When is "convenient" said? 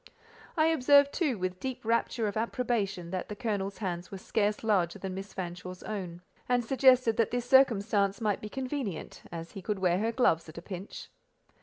8.49-9.21